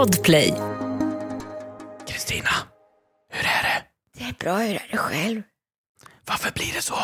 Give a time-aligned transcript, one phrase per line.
[0.00, 0.54] Podplay.
[2.08, 2.50] Kristina,
[3.32, 3.82] hur är det?
[4.18, 5.42] Det är bra, hur är det själv?
[6.26, 6.94] Varför blir det så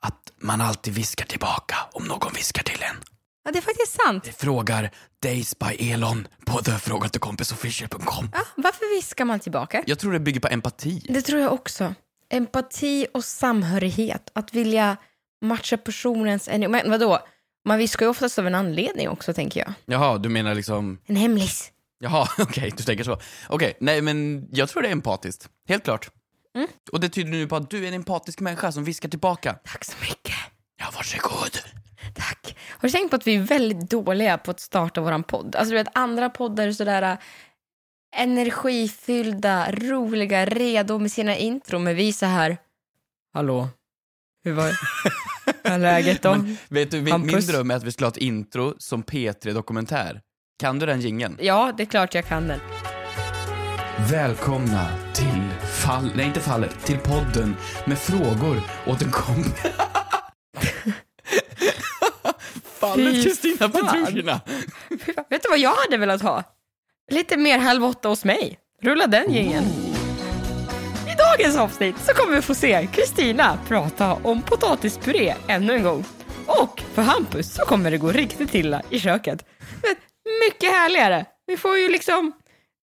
[0.00, 2.96] att man alltid viskar tillbaka om någon viskar till en?
[3.44, 4.24] Ja, det är faktiskt sant.
[4.24, 4.90] Det frågar
[5.22, 8.30] Days by Elon på thefrågatekompisofficial.com.
[8.32, 9.84] Ja, varför viskar man tillbaka?
[9.86, 11.06] Jag tror det bygger på empati.
[11.08, 11.94] Det tror jag också.
[12.30, 14.30] Empati och samhörighet.
[14.32, 14.96] Att vilja
[15.42, 16.68] matcha personens energi.
[16.70, 17.18] Men vadå?
[17.64, 19.72] Man viskar ju oftast av en anledning också, tänker jag.
[19.86, 20.98] Jaha, du menar liksom...
[21.06, 21.72] En hemlis.
[21.98, 23.20] Jaha, okej, du tänker så.
[23.48, 25.48] Okej, nej men jag tror det är empatiskt.
[25.68, 26.10] Helt klart.
[26.56, 26.68] Mm.
[26.92, 29.58] Och det tyder nu på att du är en empatisk människa som viskar tillbaka.
[29.64, 30.34] Tack så mycket.
[30.76, 31.58] Ja, varsågod.
[32.14, 32.56] Tack.
[32.70, 35.56] Har du tänkt på att vi är väldigt dåliga på att starta våran podd?
[35.56, 37.18] Alltså du vet, andra poddar är sådär äh,
[38.16, 41.78] energifyllda, roliga, redo med sina intro.
[41.78, 42.56] Men vi är så här...
[43.34, 43.68] Hallå?
[44.44, 44.72] Hur var
[45.78, 46.30] läget då?
[46.30, 49.54] Men, vet du, min, min dröm är att vi skulle ha ett intro som P3
[49.54, 50.20] Dokumentär.
[50.60, 51.38] Kan du den jingeln?
[51.40, 52.60] Ja, det är klart jag kan den.
[54.10, 59.52] Välkomna till fall, nej inte fallet, till podden med frågor åt en kompis.
[62.80, 63.72] fallet Kristina fan.
[63.72, 64.40] Petrushina.
[65.30, 66.42] Vet du vad jag hade velat ha?
[67.10, 68.58] Lite mer halv åtta hos mig.
[68.82, 69.64] Rulla den gängen.
[71.06, 76.04] I dagens avsnitt så kommer vi få se Kristina prata om potatispuré ännu en gång.
[76.46, 79.44] Och för Hampus så kommer det gå riktigt illa i köket.
[79.82, 79.94] Men
[80.46, 81.24] mycket härligare.
[81.46, 82.32] Vi får ju liksom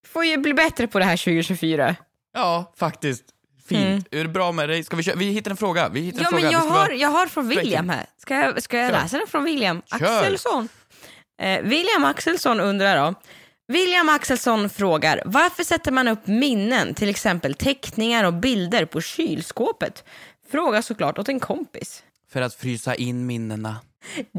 [0.08, 1.96] får ju bli bättre på det här 2024.
[2.34, 3.24] Ja, faktiskt.
[3.68, 4.08] Fint.
[4.12, 4.84] Är det bra med dig?
[4.84, 5.16] Ska vi köra?
[5.16, 5.90] Vi hittar en fråga.
[5.90, 6.44] Vi hittar en Ja, fråga.
[6.44, 8.06] men jag Vi ska har, bara- jag har från William här.
[8.18, 9.02] Ska jag, ska jag Kör.
[9.04, 10.20] läsa den från William Kör.
[10.20, 10.70] Axelsson?
[11.42, 13.14] Eh, William Axelsson undrar då.
[13.68, 20.04] William Axelsson frågar, varför sätter man upp minnen, till exempel teckningar och bilder på kylskåpet?
[20.52, 22.04] Fråga såklart åt en kompis.
[22.32, 23.76] För att frysa in minnena.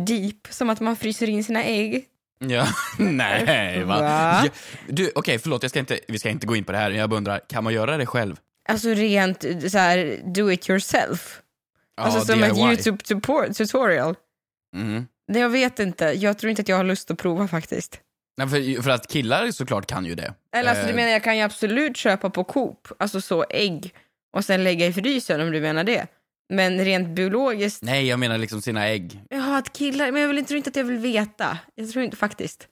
[0.07, 2.05] Deep, som att man fryser in sina ägg.
[2.39, 2.67] Ja,
[2.99, 4.01] nej va?
[4.01, 4.41] Va?
[4.45, 4.49] Ja,
[4.89, 6.91] Du, okej förlåt, jag ska inte, vi ska inte gå in på det här.
[6.91, 8.37] Jag bara undrar, kan man göra det själv?
[8.69, 11.41] Alltså rent eh, så här, do it yourself.
[11.97, 12.63] Alltså Ja, som ett DIY.
[12.63, 14.15] YouTube tupo- tutorial.
[14.77, 15.07] Mm.
[15.29, 18.01] Nej, Jag vet inte, jag tror inte att jag har lust att prova faktiskt.
[18.39, 20.35] Nej, för, för att killar såklart kan ju det.
[20.57, 23.95] Eller alltså, Eh, du menar jag kan ju absolut köpa på Coop, alltså så ägg
[24.37, 26.07] och sen lägga i frysen om du menar det.
[26.49, 29.21] Men rent biologiskt, Nej, jag menar liksom sina ägg.
[29.31, 31.59] jaha att killar, men jag vill, tror inte att jag vill veta.
[31.75, 32.69] Jag tror inte faktiskt.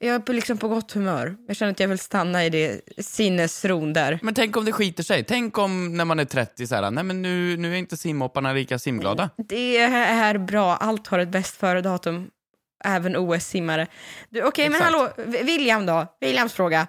[0.00, 1.36] Jag är på, liksom på gott humör.
[1.46, 4.18] Jag känner att jag vill stanna i det sinnesron där.
[4.22, 5.24] Men tänk om det skiter sig.
[5.24, 8.52] Tänk om när man är 30 så här, nej men nu, nu är inte simhopparna
[8.52, 9.30] lika simglada.
[9.36, 12.30] Det är bra, allt har ett bäst före-datum.
[12.84, 13.86] Även OS-simmare.
[14.44, 14.94] Okej, men Exakt.
[14.94, 16.06] hallå, William då?
[16.20, 16.86] Williams fråga.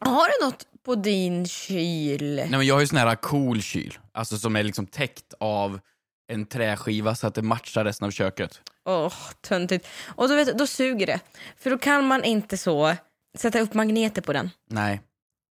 [0.00, 2.34] Har du något på din kyl?
[2.36, 5.80] Nej men jag har ju sån här cool kyl, alltså som är liksom täckt av
[6.28, 8.60] en träskiva så att det matchar resten av köket.
[8.84, 9.88] Åh, töntigt.
[10.06, 11.20] Och då, vet, du, då suger det.
[11.58, 12.94] För då kan man inte så
[13.38, 14.50] sätta upp magneter på den.
[14.70, 15.00] Nej,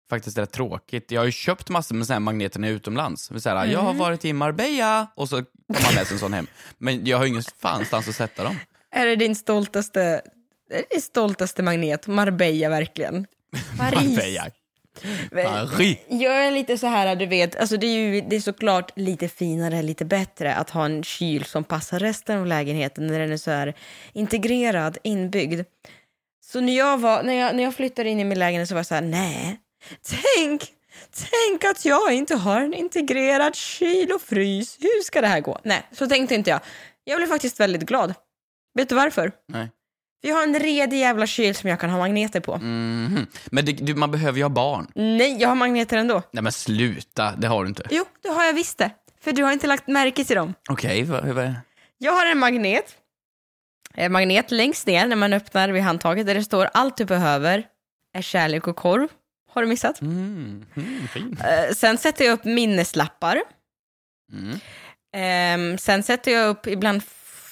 [0.10, 1.12] faktiskt är det tråkigt.
[1.12, 3.32] Jag har ju köpt massor med såna här magneter när jag är utomlands.
[3.38, 6.34] Så här, Jag har varit i Marbella och så tar man med sig en sån
[6.34, 6.48] hem.
[6.78, 8.56] Men jag har ju ingen fanstans att sätta dem.
[8.92, 10.02] Är det din stoltaste,
[10.70, 12.08] är det din stoltaste magnet?
[12.08, 13.28] Marbella verkligen.
[13.78, 14.10] Paris.
[14.10, 14.46] Marbella.
[15.32, 15.98] Paris.
[16.08, 19.28] Jag är lite så här, du vet, alltså det är ju det är såklart lite
[19.28, 23.38] finare, lite bättre att ha en kyl som passar resten av lägenheten när den är
[23.38, 23.74] så här
[24.14, 25.62] integrerad, inbyggd.
[26.46, 28.80] Så när jag, var, när jag, när jag flyttade in i min lägenhet så var
[28.80, 29.60] jag så här, nej,
[30.36, 30.62] tänk,
[31.32, 34.78] tänk att jag inte har en integrerad kyl och frys.
[34.80, 35.60] Hur ska det här gå?
[35.64, 36.60] Nej, så tänkte inte jag.
[37.04, 38.14] Jag blev faktiskt väldigt glad.
[38.74, 39.32] Vet du varför?
[39.48, 39.70] Nej.
[40.24, 42.58] Vi har en redig jävla kyl som jag kan ha magneter på.
[42.58, 43.28] Mhm.
[43.46, 44.92] Men det, du, man behöver ju ha barn.
[44.96, 46.24] Nej, jag har magneter ändå.
[46.32, 47.84] Nej men sluta, det har du inte.
[47.90, 48.92] Jo, det har jag visst det.
[49.22, 50.54] För du har inte lagt märke till dem.
[50.70, 51.56] Okej, vad, vad,
[51.98, 52.98] Jag har en magnet.
[53.94, 57.68] En magnet längst ner när man öppnar vid handtaget där det står allt du behöver
[58.14, 59.08] är kärlek och korv.
[59.50, 60.02] Har du missat?
[60.02, 61.38] mm, mm.
[61.44, 63.42] Eh, sen sätter jag upp minneslappar.
[64.34, 64.60] Mm.
[65.16, 67.04] Ehm, sen sätter jag upp ibland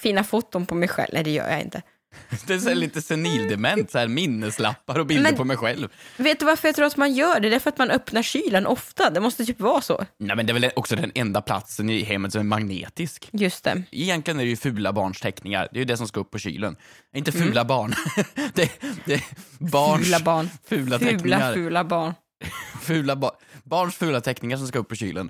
[0.02, 1.09] fina foton på mig själv.
[1.14, 1.82] Nej, det gör jag inte.
[2.47, 5.88] Det är så lite senildement, så här minneslappar och bilder Men- på mig själv.
[6.17, 7.49] Vet du varför jag tror att man gör det?
[7.49, 9.09] Det är för att man öppnar kylen ofta.
[9.09, 10.05] Det måste typ vara så.
[10.19, 13.29] Nej men det är väl också den enda platsen i hemmet som är magnetisk.
[13.31, 13.84] Just det.
[13.91, 16.40] Egentligen är det ju fula barns teckningar, det är ju det som ska upp på
[16.40, 16.75] kylen.
[17.16, 17.93] Inte fula barn,
[18.53, 18.72] det,
[19.05, 19.23] det
[19.59, 20.03] barns Mm.
[20.03, 20.49] Fula barn.
[20.66, 21.53] fula Fula, teckningar.
[21.53, 22.14] fula barn.
[22.81, 23.31] Fula ba-
[23.64, 25.29] barns fula teckningar som ska upp på kylen.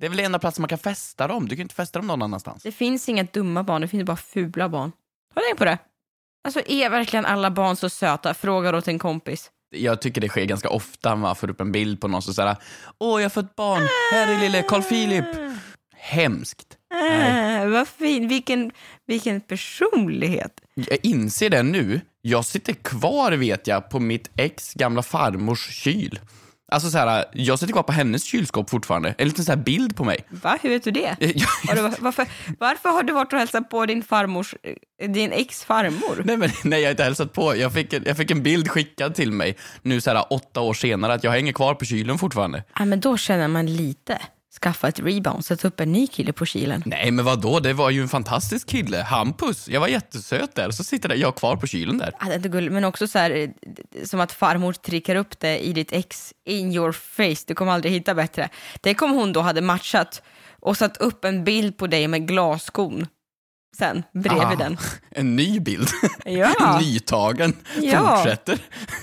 [0.00, 2.06] Det är väl enda platsen man kan fästa dem, du kan ju inte fästa dem
[2.06, 2.62] någon annanstans.
[2.62, 4.92] Det finns inga dumma barn, det finns bara fula barn.
[5.34, 5.78] Har du tänkt på det?
[6.44, 8.34] Alltså är verkligen alla barn så söta?
[8.34, 9.50] Frågar åt en kompis.
[9.70, 12.56] Jag tycker det sker ganska ofta, man får upp en bild på någon som säger
[12.98, 15.24] Åh, jag har fått barn, här är lille Carl Philip.
[15.96, 16.76] Hemskt.
[17.12, 18.70] Äh, vad fin, vilken,
[19.06, 20.60] vilken personlighet.
[20.74, 26.20] Jag inser det nu, Jag sitter kvar vet jag på mitt ex gamla farmors kyl.
[26.72, 29.14] Alltså så här, jag sitter kvar på hennes kylskåp fortfarande.
[29.18, 30.18] En liten så här bild på mig.
[30.30, 31.16] Va, hur vet du det?
[31.74, 32.26] Du, varför,
[32.58, 34.54] varför har du varit och hälsat på din farmors,
[34.98, 36.22] eh, din ex-farmor?
[36.24, 37.56] nej, men, nej, jag har inte hälsat på.
[37.56, 40.74] Jag fick, en, jag fick en bild skickad till mig nu så här åtta år
[40.74, 42.64] senare att jag hänger kvar på kylen fortfarande.
[42.78, 44.18] Ja, men då känner man lite.
[44.60, 46.82] Skaffa ett rebound, sätta upp en ny kille på kylen.
[46.86, 47.60] Nej, men vad då?
[47.60, 49.02] Det var ju en fantastisk kille.
[49.02, 49.68] Hampus.
[49.68, 50.70] Jag var jättesöt där.
[50.70, 52.14] Så sitter jag kvar på kylen där.
[52.20, 53.48] Ja, det är inte gulligt, men också så här, eh,
[54.04, 57.44] som att farmor trickar upp det i ditt ex in your face.
[57.46, 58.48] Du kommer aldrig hitta bättre.
[58.80, 60.22] Det kom hon då hade matchat
[60.60, 63.06] och satt upp en bild på dig med glasskon
[63.76, 64.76] sen bredvid Ah, den.
[65.10, 65.88] En ny bild.
[66.24, 66.78] Ja.
[66.80, 67.56] Nytagen.
[67.80, 68.16] Ja.
[68.16, 68.58] Fortsätter.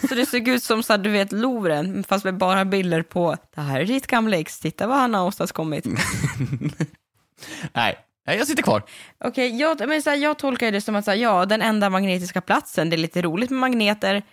[0.10, 3.38] Så det såg ut som så här, du vet Louvren, fast med bara bilder på
[3.56, 5.86] det här är ditt gamla ex, titta vad han har åstadkommit.
[7.74, 8.84] Nej, jag sitter kvar.
[9.24, 11.90] Okej, jag, men så här, jag tolkar det som att så här, ja, den enda
[11.90, 14.24] magnetiska platsen, det är lite roligt med magneter,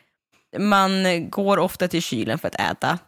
[0.58, 0.90] man
[1.30, 2.98] går ofta till kylen för att äta.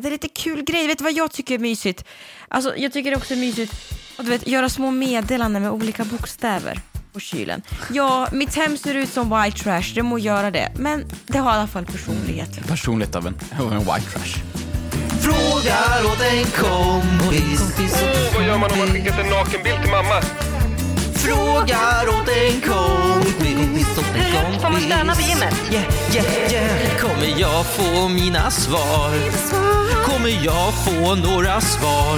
[0.00, 2.04] Det är lite kul grej, vet du vad jag tycker är mysigt?
[2.48, 3.72] Alltså, jag tycker det också är mysigt
[4.16, 6.80] att du vet, göra små meddelanden med olika bokstäver
[7.12, 7.62] på kylen.
[7.92, 11.52] Ja, mitt hem ser ut som white trash, det må göra det, men det har
[11.52, 12.66] i alla fall personlighet.
[12.68, 14.42] Personligt av en, av en white trash.
[15.20, 17.60] Frågar åt en kompis.
[17.78, 20.22] Åh, vad gör man om man skickat en nakenbild till mamma?
[21.14, 23.83] Frågar åt en kompis.
[23.98, 24.62] Åt en kompis.
[24.62, 25.54] Får man stöna på gymmet?
[25.72, 26.96] Yeah, yeah, yeah.
[26.98, 29.10] Kommer jag få mina svar?
[30.04, 32.16] Kommer jag få några svar?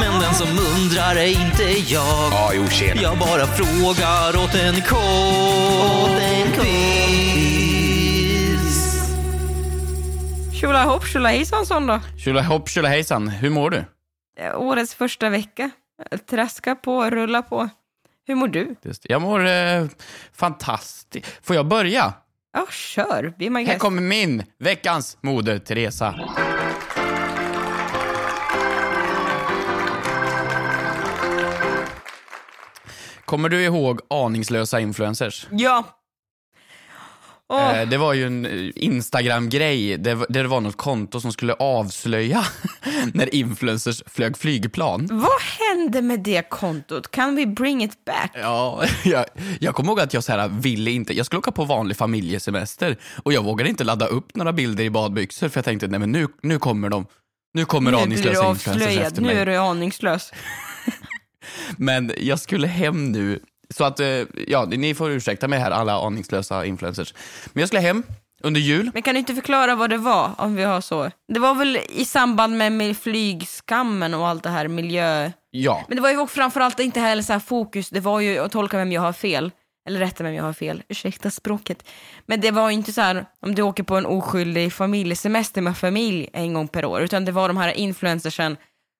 [0.00, 2.32] Men den som undrar är inte jag.
[2.32, 3.02] Ja, jo, tjena.
[3.02, 4.74] Jag bara frågar åt en
[8.00, 9.00] kompis.
[10.60, 12.00] Tjolahopp tjolahejsan sån då.
[12.24, 13.84] Tjolahopp tjolahejsan, hur mår du?
[14.38, 15.70] Eh, Årets första vecka.
[16.30, 17.68] Traska på, rulla på.
[18.30, 18.76] Hur mår du?
[19.02, 19.86] Jag mår eh,
[20.32, 21.26] fantastiskt.
[21.42, 22.12] Får jag börja?
[22.52, 23.34] Ja, kör.
[23.38, 26.14] Be my Här kommer min, veckans moder Teresa.
[33.24, 35.46] Kommer du ihåg aningslösa influencers?
[35.50, 35.84] Ja.
[37.50, 42.44] Eh, det var ju en eh, Instagram-grej där det var något konto som skulle avslöja
[43.14, 45.08] när influencers flög flygplan.
[45.10, 47.10] Vad hände med det kontot?
[47.10, 48.30] Kan we bring it back?
[48.34, 49.24] Ja, jag,
[49.60, 52.96] jag kommer ihåg att jag så här ville inte, jag skulle åka på vanlig familjesemester
[53.22, 56.12] och jag vågade inte ladda upp några bilder i badbyxor för jag tänkte nej men
[56.12, 57.06] nu, nu kommer de,
[57.54, 59.06] nu kommer Nu aningslösa influencers avslöjad.
[59.06, 59.36] efter Nu mig.
[59.36, 60.32] är du aningslös.
[61.76, 63.40] Men jag skulle hem nu,
[63.74, 67.14] så att, eh, ja ni får ursäkta mig här alla aningslösa influencers.
[67.52, 68.02] Men jag skulle hem
[68.42, 71.10] under jul, Men kan du inte förklara vad det var om vi har så?
[71.28, 75.30] Det var väl i samband med, flygskammen och allt det här miljö...
[75.50, 75.84] ja.
[75.88, 78.92] Men det var ju framförallt inte heller så fokus, det var ju att tolka vem
[78.92, 79.50] jag har fel.
[79.88, 81.88] Eller rätta vem jag har fel, ursäkta språket.
[82.26, 85.76] Men det var ju inte så här om du åker på en oskyldig familjesemester med
[85.76, 88.56] familj en gång per år, utan det var de här influencersen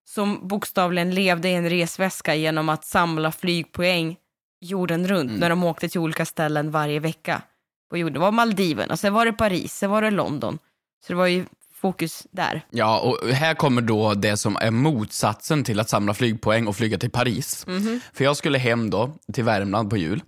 [0.09, 4.17] som bokstavligen levde i en resväska genom att samla flygpoäng
[4.61, 7.43] jorden runt när de åkte till olika ställen varje vecka.
[7.91, 8.13] På jorden.
[8.15, 10.59] Det var Maldiverna, sen var det Paris, sen var det London.
[11.07, 12.63] Så det var ju fokus där.
[12.71, 16.99] Ja, och här kommer då det som är motsatsen till att samla flygpoäng och flyga
[16.99, 17.67] till Paris.
[18.13, 20.23] För jag skulle hem då till Värmland på jul,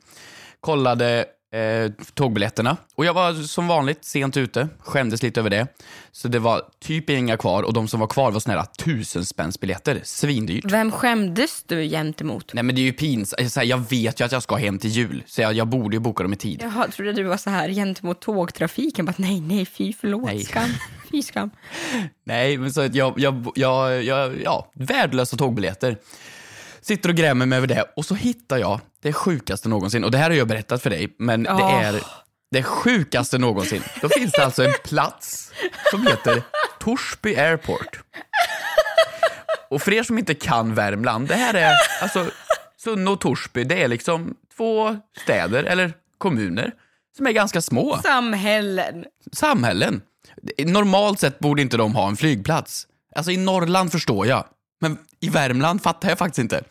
[0.60, 5.66] kollade eh, tågbiljetterna och jag var som vanligt sent ute, skämdes lite över det.
[6.12, 9.24] Så det var typ inga kvar och de som var kvar var såna här tusen
[9.26, 10.64] spänns biljetter, svindyrt.
[10.64, 12.54] Vem skämdes du gentemot?
[12.54, 15.22] Nej men det är ju pinsamt, jag vet ju att jag ska hem till jul,
[15.26, 16.60] så jag, jag borde ju boka dem i tid.
[16.62, 19.04] Jaha, jag trodde du var så här gentemot tågtrafiken.
[19.04, 20.44] Bara, nej, nej, fy förlåt, Nej.
[20.44, 20.68] skam,
[21.10, 21.50] fy skam.
[22.24, 25.96] Nej, men så att jag, jag, jag, jag, ja, värdelösa tågbiljetter.
[26.82, 30.04] Sitter och grämer mig över det och så hittar jag det sjukaste någonsin.
[30.04, 31.84] Och det här har jag berättat för dig, men det Åh.
[31.84, 32.00] är
[32.50, 33.82] det sjukaste någonsin.
[34.00, 35.52] Då finns det alltså en plats
[35.90, 36.42] som heter
[36.80, 38.00] Torsby Airport.
[39.70, 41.72] Och för er som inte kan Värmland, det här är
[42.02, 42.26] alltså
[42.78, 46.72] Sunne och Torsby, det är liksom två städer eller kommuner
[47.16, 49.04] som är ganska små Samhällen.
[49.32, 50.02] samhällen.
[50.58, 52.86] Normalt sett borde inte de ha en flygplats.
[53.16, 54.44] Alltså i Norrland förstår jag,
[54.82, 56.64] men i Värmland fattar jag faktiskt inte.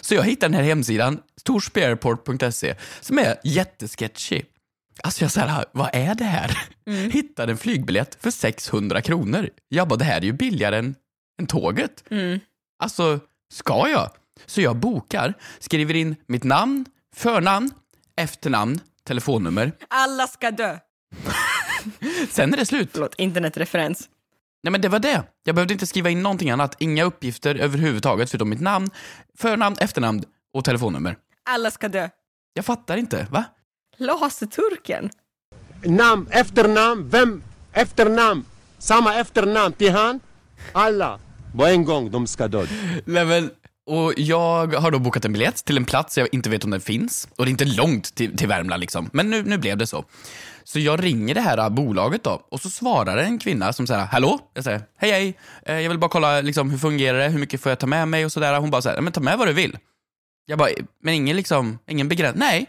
[0.00, 4.42] Så jag hittade den här hemsidan, torsbyairport.se, som är jättesketchy.
[5.02, 6.58] Alltså jag säger, vad är det här?
[7.10, 9.50] Hittade en flygbiljett för 600 kronor.
[9.68, 10.94] Jag bara, det här är ju billigare än,
[11.40, 12.04] än tåget.
[12.82, 13.20] Alltså,
[13.54, 14.10] ska jag?
[14.46, 16.84] Så jag bokar, skriver in mitt namn,
[17.16, 17.70] förnamn,
[18.16, 19.72] efternamn, telefonnummer.
[19.88, 20.78] Alla ska dö.
[22.30, 22.88] Sen är det slut.
[22.92, 24.08] Förlåt, internetreferens.
[24.62, 25.24] Nej men det var det.
[25.44, 26.76] Jag behövde inte skriva in någonting annat.
[26.78, 28.90] Inga uppgifter överhuvudtaget förutom mitt namn,
[29.38, 30.24] förnamn, efternamn
[30.54, 31.16] och telefonnummer.
[31.50, 32.08] Alla ska dö.
[32.52, 33.44] Jag fattar inte, va?
[33.96, 35.10] Laserturken.
[35.84, 38.44] namn, efternamn, vem efternamn,
[38.78, 40.20] samma efternamn till han.
[40.72, 41.20] Alla
[41.56, 42.66] på en gång, de ska dö.
[43.04, 43.50] Nej, men,
[43.88, 46.80] och jag har då bokat en biljett till en plats jag inte vet om den
[46.80, 47.28] finns.
[47.36, 49.10] Och det är inte långt till, till Värmland liksom.
[49.12, 50.04] Men nu, nu blev det så.
[50.64, 54.38] Så jag ringer det här bolaget då och så svarar en kvinna som säger hallå?
[54.54, 57.60] Jag säger hej hej, Eh, jag vill bara kolla liksom, hur fungerar det, hur mycket
[57.60, 58.60] får jag ta med mig och sådär.
[58.60, 59.78] Hon bara säger men ta med vad du vill.
[60.46, 60.68] Jag bara,
[61.02, 62.40] men ingen liksom, ingen begränsning?
[62.40, 62.66] Nej,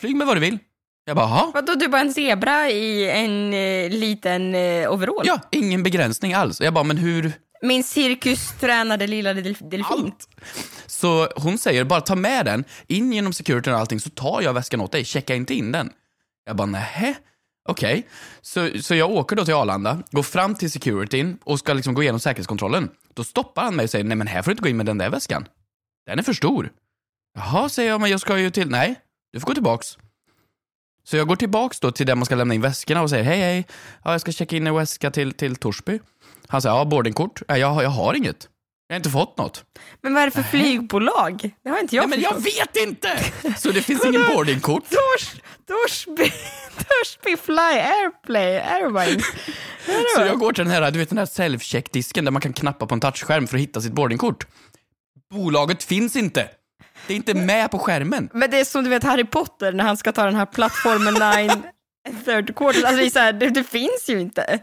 [0.00, 0.58] flyg med vad du vill.
[1.04, 1.50] Jag bara, jaha?
[1.54, 5.22] Vadå, du bara en zebra i en eh, liten eh, overall?
[5.24, 6.60] Ja, ingen begränsning alls.
[6.60, 7.32] Jag bara, men hur?
[7.62, 9.84] Min cirkustränade lilla delfin.
[9.84, 10.28] Allt.
[10.86, 14.52] Så hon säger, bara ta med den, in genom securityn och allting så tar jag
[14.52, 15.90] väskan åt dig, checka inte in den.
[16.46, 17.14] Jag bara, nähä?
[17.68, 18.08] Okej.
[18.40, 22.02] Så, så jag åker då till Arlanda, går fram till securityn och ska liksom gå
[22.02, 22.90] igenom säkerhetskontrollen.
[23.14, 24.86] Då stoppar han mig och säger, nej men här får du inte gå in med
[24.86, 25.48] den där väskan.
[26.06, 26.70] Den är för stor.
[27.34, 29.00] Jaha, säger jag, men jag ska ju till, nej,
[29.32, 29.98] du får gå tillbaks.
[31.04, 33.38] Så jag går tillbaks då till där man ska lämna in väskorna och säger, hej
[33.38, 33.66] hej,
[34.04, 36.00] ja, jag ska checka in en väska till, till Torsby.
[36.50, 37.42] Han säger, ja boardingkort?
[37.48, 38.48] Ja, jag, jag har inget.
[38.88, 39.64] Jag har inte fått något.
[40.00, 41.50] Men vad är det för flygbolag?
[41.64, 43.18] Det har inte jag Nej, men jag vet inte!
[43.58, 44.82] Så det finns ingen boardingkort.
[44.88, 45.34] Tors,
[45.66, 46.32] Torsby,
[46.76, 49.24] Torsby Fly Airplay Airlines.
[50.16, 52.86] Så jag går till den här, du vet den här self-check-disken där man kan knappa
[52.86, 54.46] på en touchskärm för att hitta sitt boardingkort.
[55.30, 56.48] Bolaget finns inte.
[57.06, 58.28] Det är inte med på skärmen.
[58.32, 61.14] Men det är som du vet Harry Potter när han ska ta den här plattformen
[61.14, 61.62] 9
[62.24, 62.84] third quarter.
[62.84, 64.60] Alltså det, är så här, det, det finns ju inte.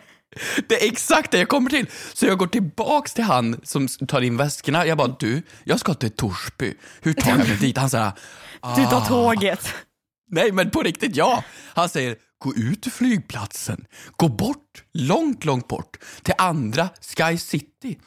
[0.67, 1.85] Det är exakt det jag kommer till.
[2.13, 4.85] Så jag går tillbaks till han som tar in väskorna.
[4.85, 6.73] Jag bara, du, jag ska till Torsby.
[7.01, 7.77] Hur tar jag mig dit?
[7.77, 8.11] Han säger,
[8.75, 9.73] Du tar tåget.
[10.29, 11.43] nej men på riktigt ja.
[11.73, 13.85] Han säger, gå ut till flygplatsen.
[14.15, 17.97] Gå bort, långt, långt bort, till andra Sky City.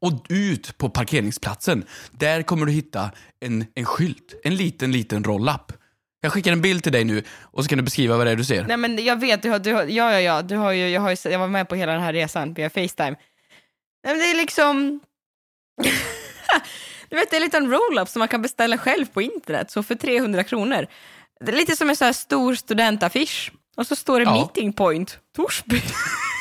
[0.00, 1.84] Och ut på parkeringsplatsen.
[2.10, 5.72] Där kommer du hitta en, en skylt, en liten, liten roll-up.
[6.20, 8.36] Jag skickar en bild till dig nu och så kan du beskriva vad det är
[8.36, 8.64] du ser.
[8.64, 11.00] Nej men jag vet, du har, du har, ja ja ja, du har ju, jag,
[11.00, 13.16] har ju, jag var med på hela den här resan via Facetime.
[14.04, 15.00] Nej, men det är liksom...
[17.08, 19.82] du vet, det är en liten roll-up som man kan beställa själv på internet, så
[19.82, 20.86] för 300 kronor.
[21.44, 23.52] Det är lite som en så här stor studentaffisch.
[23.76, 24.32] Och så står det Ja.
[24.32, 25.82] meeting point, Torsby.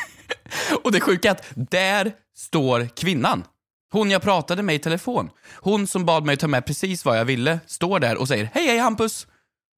[0.84, 3.44] Och det sjuka är att där står kvinnan.
[3.92, 5.30] Hon jag pratade med i telefon.
[5.56, 8.68] Hon som bad mig ta med precis vad jag ville, står där och säger hej
[8.68, 9.28] hej Hampus.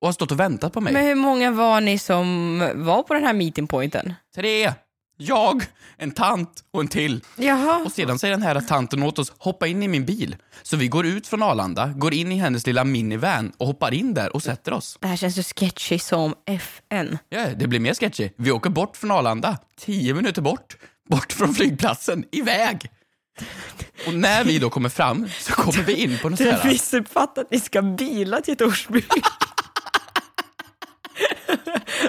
[0.01, 0.93] Och har stått och väntat på mig.
[0.93, 4.13] Men hur många var ni som var på den här meeting pointen?
[4.35, 4.73] Tre.
[5.21, 5.63] Jag,
[5.97, 7.23] en tant och en till.
[7.35, 7.81] Jaha.
[7.85, 10.35] Och sedan säger den här tanten åt oss, hoppa in i min bil.
[10.63, 14.13] Så vi går ut från Arlanda, går in i hennes lilla minivan och hoppar in
[14.13, 14.97] där och sätter oss.
[15.01, 17.17] Det här känns så sketchy som FN.
[17.29, 18.29] Ja, det blir mer sketchy.
[18.37, 20.77] Vi åker bort från Arlanda, tio minuter bort,
[21.09, 22.89] bort från flygplatsen, iväg.
[24.07, 26.69] Och när vi då kommer fram så kommer vi in på något har här.
[26.69, 29.03] missuppfattat att ni ska bila till Torsby.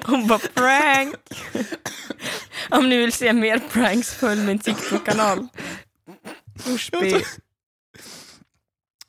[0.04, 1.14] Hon bara prank.
[2.70, 5.46] Om ni vill se mer pranks följ min TikTok-kanal.
[6.64, 7.14] Torsby.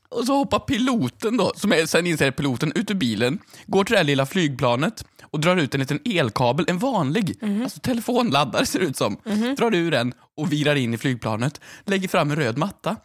[0.09, 3.91] Och så hoppar piloten då, som är, sen inser piloten, ut ur bilen, går till
[3.93, 8.79] det här lilla flygplanet och drar ut en liten elkabel, en vanlig, alltså telefonladdare ser
[8.79, 9.17] det ut som.
[9.57, 12.95] Drar ur den och virar in i flygplanet, lägger fram en röd matta.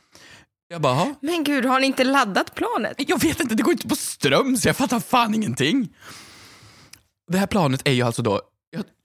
[0.68, 2.94] Jag bara, "Jaha." Men gud, har ni inte laddat planet?
[3.08, 5.88] jag vet inte, det går inte på ström så jag fattar fan ingenting.
[7.28, 8.40] Det här planet är ju alltså då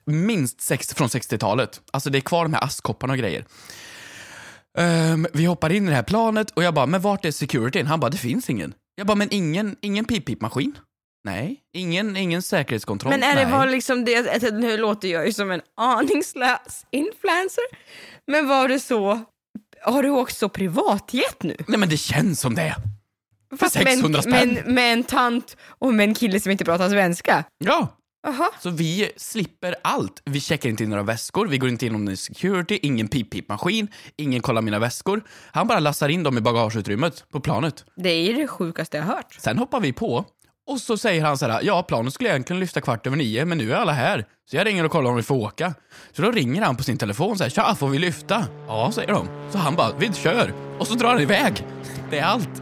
[0.06, 1.82] minst 60, från 60-talet.
[1.92, 3.46] Alltså det är kvar de här askkopparna och grejer.
[4.78, 7.88] Ehm, vi hoppar in i det här planet och jag bara, men vart är securityn?
[7.88, 8.74] Han bara, det finns ingen.
[8.96, 10.78] Jag bara, men ingen, ingen pip-pip-maskin?
[11.24, 11.60] Nej.
[11.74, 13.10] Ingen, ingen säkerhetskontroll?
[13.10, 13.52] Men är det Nej.
[13.52, 17.64] var liksom det, nu låter jag ju som en aningslös influencer,
[18.28, 19.20] men var det så,
[19.82, 21.56] har du åkt så privatjet nu?
[21.68, 22.76] Nej men det känns som det.
[23.50, 24.54] För Fast med 600 en, spänn.
[24.54, 27.44] med, en, med en tant och med en kille som inte pratar svenska.
[27.58, 27.98] Ja.
[28.24, 28.50] Jaha.
[28.60, 30.22] Så vi slipper allt.
[30.26, 34.42] Vi checkar inte in några väskor, vi går inte in någon security, ingen pip-pip-maskin, ingen
[34.42, 35.24] kollar mina väskor.
[35.52, 37.86] Han bara lassar in dem i bagageutrymmet på planet.
[37.96, 39.38] Det är det sjukaste jag hört.
[39.40, 40.26] Sen hoppar vi på
[40.68, 43.58] och så säger han så här, ja planet skulle egentligen lyfta kvart över nio, men
[43.58, 44.26] nu är alla här.
[44.50, 45.74] Så jag ringer och kollar om vi får åka.
[46.12, 48.48] Så då ringer han på sin telefon och säger, tja, får vi lyfta?
[48.68, 49.28] Ja, säger de.
[49.52, 50.54] Så han bara, vi kör.
[50.80, 51.66] Och så drar han iväg.
[52.10, 52.62] Det är allt.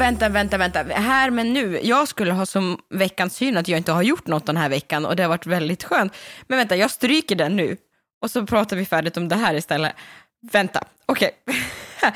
[0.00, 0.82] Vänta, vänta, vänta.
[0.82, 1.80] Här men nu.
[1.82, 5.06] Jag skulle ha som veckans syn att jag inte har gjort något den här veckan
[5.06, 6.12] och det har varit väldigt skönt.
[6.46, 7.76] Men vänta, jag stryker den nu.
[8.22, 9.92] Och så pratar vi färdigt om det här istället.
[10.52, 11.30] Vänta, okej.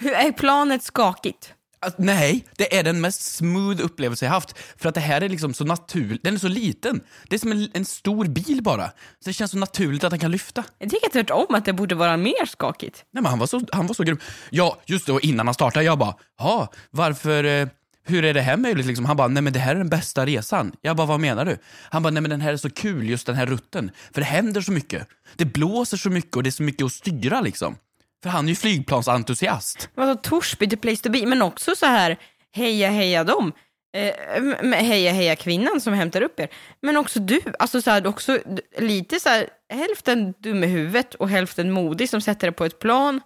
[0.00, 0.26] Okay.
[0.26, 1.54] är planet skakigt?
[1.82, 4.58] Alltså, nej, det är den mest smooth upplevelse jag haft.
[4.76, 6.22] För att det här är liksom så naturligt.
[6.24, 7.00] Den är så liten.
[7.28, 8.86] Det är som en, en stor bil bara.
[8.88, 10.64] Så det känns så naturligt att den kan lyfta.
[10.78, 13.04] Jag tycker tvärtom att det borde vara mer skakigt.
[13.12, 14.18] Nej men han var så, han var så grym.
[14.50, 17.68] Ja, just det, och innan han startade, jag bara, ja, varför, eh,
[18.04, 19.04] hur är det här möjligt liksom?
[19.04, 20.72] Han bara, nej men det här är den bästa resan.
[20.80, 21.58] Jag bara, vad menar du?
[21.90, 23.90] Han bara, nej men den här är så kul, just den här rutten.
[24.14, 25.08] För det händer så mycket.
[25.36, 27.76] Det blåser så mycket och det är så mycket att styra liksom.
[28.22, 29.88] För han är ju flygplansentusiast.
[29.94, 32.16] Vadå Torsby, the place to be, men också så här,
[32.52, 33.52] heja heja dem.
[33.96, 36.48] Eh, heja heja kvinnan som hämtar upp er.
[36.82, 38.38] Men också du, alltså så här, också
[38.78, 42.78] lite så här, hälften dum i huvudet och hälften modig som sätter dig på ett
[42.78, 43.20] plan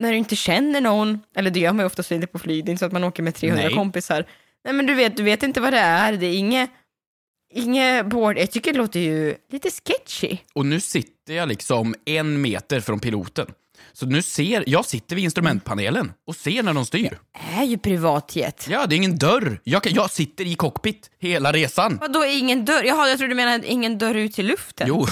[0.00, 2.68] när du inte känner någon, eller det gör man ju oftast inte på flyg, det
[2.68, 3.74] är inte så att man åker med 300 Nej.
[3.74, 4.26] kompisar.
[4.64, 6.70] Nej men du vet, du vet inte vad det är, det är inget,
[7.54, 10.38] inget board, jag tycker det låter ju lite sketchy.
[10.54, 13.46] Och nu sitter jag liksom en meter från piloten.
[13.92, 17.18] Så nu ser, jag sitter vid instrumentpanelen och ser när de styr.
[17.32, 18.66] Det är ju privatjet.
[18.70, 19.60] Ja, det är ingen dörr.
[19.64, 21.98] Jag, kan- jag sitter i cockpit hela resan.
[22.00, 22.82] Vadå ingen dörr?
[22.84, 24.88] Jaha, jag trodde du menade ingen dörr ut till luften.
[24.88, 25.06] Jo,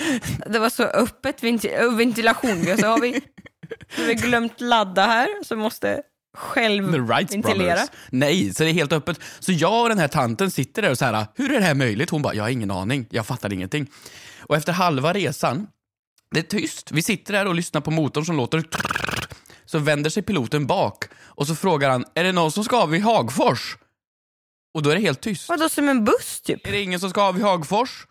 [0.46, 2.76] Det var så öppet ventil- ventilation.
[2.78, 3.20] Så har vi,
[3.96, 6.02] så vi glömt ladda här, så måste
[6.36, 7.58] själv The Wrights ventilera.
[7.74, 7.88] Brothers.
[8.10, 9.20] Nej, så det är helt öppet.
[9.38, 11.74] Så jag och den här tanten sitter där och så här, hur är det här
[11.74, 12.10] möjligt?
[12.10, 13.86] Hon bara, jag har ingen aning, jag fattar ingenting.
[14.40, 15.66] Och efter halva resan,
[16.30, 16.92] det är tyst.
[16.92, 18.64] Vi sitter där och lyssnar på motorn som låter
[19.64, 22.94] så vänder sig piloten bak och så frågar han, är det någon som ska av
[22.94, 23.76] i Hagfors?
[24.74, 25.48] Och då är det helt tyst.
[25.48, 26.66] Vadå som en buss typ?
[26.66, 28.06] Är det ingen som ska av i Hagfors?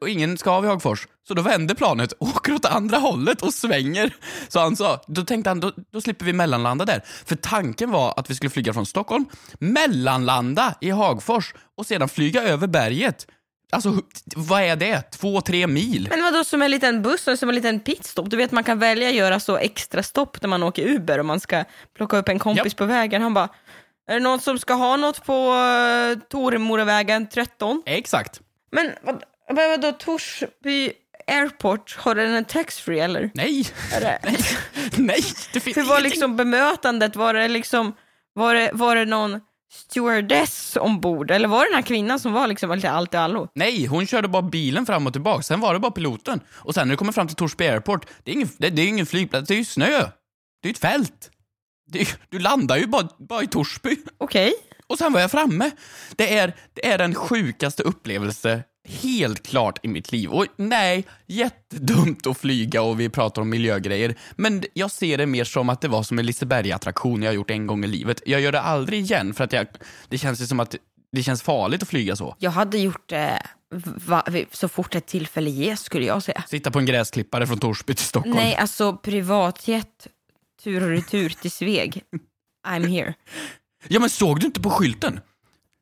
[0.00, 1.08] Och ingen ska av i Hagfors.
[1.28, 4.16] Så då vänder planet, åker åt andra hållet och svänger.
[4.48, 7.02] Så han sa, då tänkte han, då, då slipper vi mellanlanda där.
[7.24, 9.24] För tanken var att vi skulle flyga från Stockholm,
[9.58, 13.26] mellanlanda i Hagfors och sedan flyga över berget.
[13.72, 14.02] Alltså,
[14.36, 15.02] vad är det?
[15.02, 16.06] Två, tre mil?
[16.10, 18.30] Men vadå som en liten buss och som en liten pitstop?
[18.30, 21.26] Du vet man kan välja att göra så extra stopp när man åker Uber och
[21.26, 21.64] man ska
[21.96, 22.76] plocka upp en kompis Japp.
[22.76, 23.22] på vägen.
[23.22, 23.48] Han bara,
[24.08, 27.82] är det någon som ska ha något på uh, Toremoravägen 13?
[27.86, 28.40] Exakt.
[28.72, 30.92] Men vad, vad, vadå Torsby
[31.26, 33.30] Airport, har den en taxfree eller?
[33.34, 33.66] Nej.
[34.00, 34.18] Det?
[34.96, 35.20] Nej,
[35.52, 36.10] det finns Hur var ingenting.
[36.10, 37.16] liksom bemötandet?
[37.16, 37.94] Var det liksom,
[38.32, 39.40] var det, var det någon
[39.76, 41.30] stewardess ombord?
[41.30, 43.48] Eller var det den här kvinnan som var liksom lite allt i allo?
[43.54, 45.42] Nej, hon körde bara bilen fram och tillbaka.
[45.42, 46.40] Sen var det bara piloten.
[46.48, 48.88] Och sen när du kommer fram till Torsby Airport, det är ingen, det, det är
[48.88, 50.10] ingen flygplats, det är ju snö.
[50.62, 51.30] Det är ett fält.
[51.92, 53.96] Det du landar ju bara, bara i Torsby.
[54.18, 54.52] Okej.
[54.86, 55.70] Och sen var jag framme.
[56.16, 60.30] Det är, det är den sjukaste upplevelse helt klart i mitt liv.
[60.30, 64.14] Och nej, jättedumt att flyga och vi pratar om miljögrejer.
[64.36, 67.50] Men jag ser det mer som att det var som en Liseberg-attraktion jag har gjort
[67.50, 68.22] en gång i livet.
[68.26, 69.66] Jag gör det aldrig igen för att jag,
[70.08, 70.76] det känns ju som att
[71.12, 72.36] det känns farligt att flyga så.
[72.38, 73.42] Jag hade gjort det
[74.06, 76.44] va, så fort ett tillfälle ges skulle jag säga.
[76.48, 78.36] Sitta på en gräsklippare från Torsby till Stockholm.
[78.36, 80.06] Nej, alltså privatjet,
[80.64, 82.02] tur och retur till Sveg.
[82.68, 83.14] I'm here.
[83.88, 85.20] Ja men såg du inte på skylten?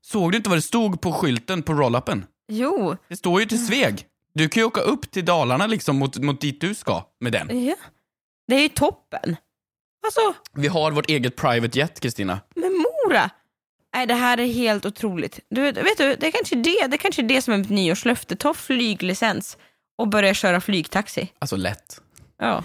[0.03, 2.25] Såg du inte vad det stod på skylten på roll-upen?
[2.48, 4.07] Jo, Det står ju till Sveg.
[4.35, 7.66] Du kan ju åka upp till Dalarna liksom mot, mot dit du ska med den.
[7.66, 7.74] ja.
[8.48, 9.37] det är ju toppen.
[10.07, 10.20] Alltså,
[10.52, 12.40] Vi har vårt eget private jet, Kristina.
[12.54, 13.30] med Mora.
[13.94, 15.40] Nej, det här är helt otroligt.
[15.48, 18.37] Du, vet du, det är kanske det, det är kanske det som är mitt nyårslöfte.
[18.37, 19.57] Ta flyglicens
[19.98, 21.33] och börja köra flygtaxi.
[21.38, 22.00] Alltså lätt.
[22.38, 22.64] Ja.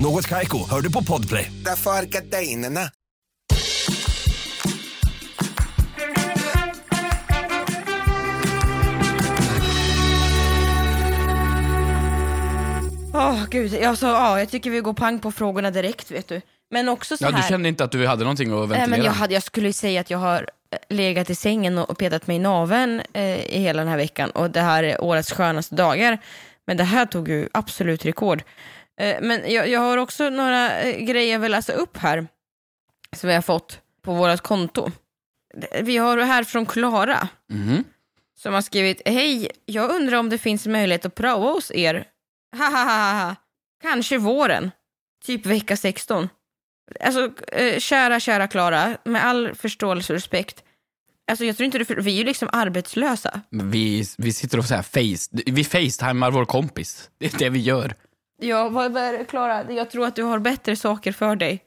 [0.00, 1.52] Något Kaiko, hör du på Podplay.
[1.64, 2.90] Därför är gardinerna.
[13.14, 16.40] Åh gud, alltså, ja, jag tycker vi går pang på frågorna direkt vet du.
[16.70, 17.42] Men också så Ja, här.
[17.42, 18.80] du kände inte att du hade någonting att ventilera?
[18.86, 21.90] Nej, men jag, hade, jag skulle säga att jag har eh, legat i sängen och
[21.90, 25.00] och petat mig i naveln eh, i hela den här veckan och det här är
[25.04, 26.18] årets skönaste dagar.
[26.66, 28.42] Men det här tog ju absolut rekord.
[28.98, 32.26] Eh, men jag, jag har också några eh, grejer jag vill läsa upp här
[33.16, 34.90] som vi har fått på vårt konto.
[35.82, 37.84] Vi har det här från Klara Mhm.
[38.38, 42.04] som har skrivit Hej, jag undrar om det finns möjlighet att praoa hos er.
[42.56, 43.36] Hahaha.
[43.82, 44.70] Kanske våren.
[45.24, 46.28] Typ vecka 16.
[47.00, 50.64] Alltså, eh, kära, kära Klara, med all förståelse och respekt.
[51.30, 53.40] Alltså jag tror inte du, vi är ju liksom arbetslösa.
[53.50, 57.10] Vi, vi sitter och så här face, vi facetimar vår kompis.
[57.18, 57.94] Det är det vi gör.
[58.40, 59.72] Ja, vad är det, Klara?
[59.72, 61.64] Jag tror att du har bättre saker för dig.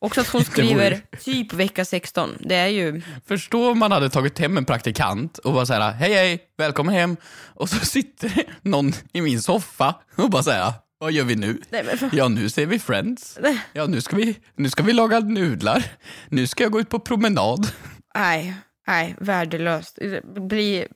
[0.00, 2.36] Också att hon skriver typ vecka 16.
[2.40, 3.02] Det är ju...
[3.26, 6.94] Förstå om man hade tagit hem en praktikant och bara så här, hej hej, välkommen
[6.94, 7.16] hem.
[7.54, 11.60] Och så sitter det någon i min soffa och bara säga, vad gör vi nu?
[11.70, 12.10] Nej, fan.
[12.12, 13.38] Ja, nu ser vi Friends.
[13.72, 15.84] Ja, nu ska vi, nu ska vi laga nudlar.
[16.28, 17.72] Nu ska jag gå ut på promenad.
[18.14, 18.54] Nej,
[18.86, 19.98] nej, värdelöst.
[20.36, 20.86] Bli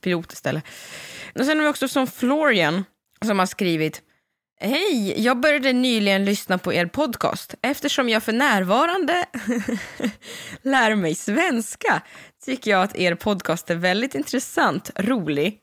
[0.00, 0.64] pilot istället.
[1.34, 2.84] Och sen har vi också som Florian
[3.24, 4.02] som har skrivit
[4.62, 7.54] Hej, jag började nyligen lyssna på er podcast.
[7.62, 9.26] Eftersom jag för närvarande
[10.62, 12.02] lär mig svenska
[12.44, 15.58] tycker jag att er podcast är väldigt intressant, rolig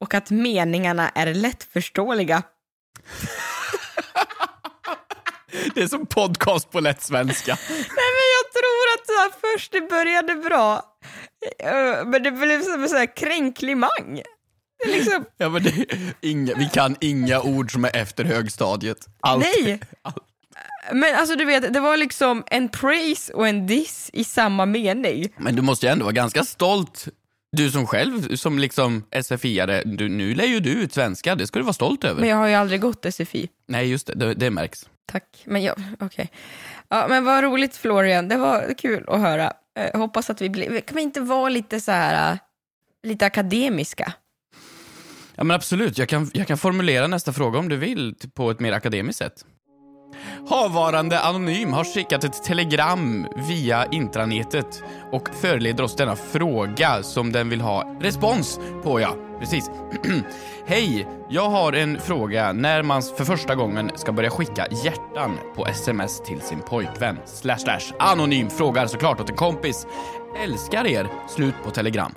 [0.00, 2.42] och att meningarna är lättförståeliga.
[5.74, 7.58] Det är som podcast på lätt svenska.
[7.68, 10.82] Nej men jag tror att så här, först det började bra,
[11.58, 14.22] eh, men det blev som en så här kränklimang.
[14.86, 15.86] Liksom, Ja, men det,
[16.20, 19.08] inga, vi kan inga ord som är efter högstadiet.
[19.20, 19.44] Allt.
[19.64, 19.80] nej.
[20.92, 25.28] Men alltså du vet, det var liksom en praise och en diss i samma mening.
[25.36, 27.08] Men du måste ju ändå vara ganska stolt.
[27.52, 31.58] Du som själv, som liksom SFI-are, du, nu lär ju du ut svenska, det ska
[31.58, 32.20] du vara stolt över.
[32.20, 33.48] Men jag har ju aldrig gått SFI.
[33.68, 34.88] Nej, just det, det, det märks.
[35.06, 35.42] Tack.
[35.44, 36.30] Men jag, okej.
[36.88, 39.52] Ja, men vad roligt Florian, det var kul att höra.
[39.78, 42.38] Eh, hoppas att vi blir, kan vi inte vara lite så här, eh,
[43.02, 44.12] lite akademiska?
[45.36, 48.50] Ja men absolut, jag kan, jag kan formulera nästa fråga om du vill typ, på
[48.50, 49.44] ett mer akademiskt sätt.
[50.48, 57.48] Havvarande Anonym har skickat ett telegram via intranätet och förleder oss denna fråga som den
[57.48, 59.16] vill ha respons på, ja.
[59.40, 59.70] Precis.
[60.66, 65.66] Hej, jag har en fråga när man för första gången ska börja skicka hjärtan på
[65.66, 67.18] sms till sin pojkvän.
[67.26, 69.86] Slash slash anonym frågar såklart åt en kompis.
[70.44, 71.06] Älskar er.
[71.28, 72.14] Slut på telegram.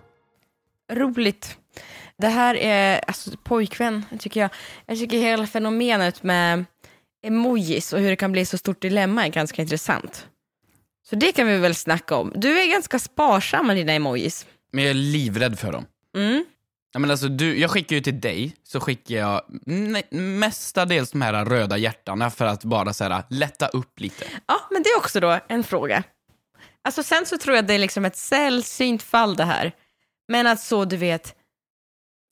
[0.92, 1.58] Roligt.
[2.20, 4.50] Det här är, alltså pojkvän, tycker jag.
[4.86, 6.66] Jag tycker hela fenomenet med
[7.24, 10.28] emojis och hur det kan bli så stort dilemma är ganska intressant.
[11.10, 12.34] Så det kan vi väl snacka om.
[12.36, 14.46] Du är ganska sparsam med dina emojis.
[14.72, 15.86] Men jag är livrädd för dem.
[16.16, 16.46] Mm.
[16.94, 19.42] Ja, men alltså, du, jag skickar ju till dig, så skickar jag
[20.12, 24.26] mestadels de här röda hjärtarna för att bara så här, lätta upp lite.
[24.46, 26.04] Ja, men det är också då en fråga.
[26.82, 29.72] Alltså sen så tror jag det är liksom ett sällsynt fall det här.
[30.28, 31.36] Men att så du vet,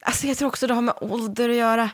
[0.08, 1.90] alltså jag tror också det har med ålder att göra.